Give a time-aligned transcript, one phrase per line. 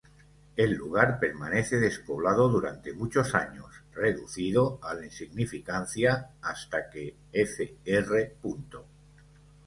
[0.55, 8.35] El lugar permanece despoblado durante muchos años, reducido á la insignificancia hasta que Fr.